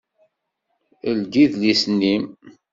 [1.17, 2.23] Ldi idlisen-im!